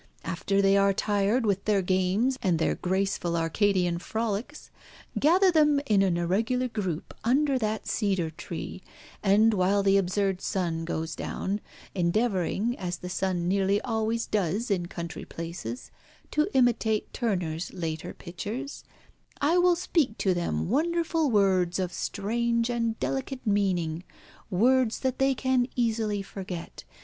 [0.25, 4.71] After they are tired with their games and their graceful Arcadian frolics,
[5.19, 8.81] gather them in an irregular group under that cedar tree,
[9.21, 11.61] and while the absurd sun goes down,
[11.93, 15.91] endeavouring, as the sun nearly always does in country places,
[16.31, 18.83] to imitate Turner's later pictures,
[19.39, 24.03] I will speak to them wonderful words of strange and delicate meaning,
[24.49, 26.85] words that they can easily forget.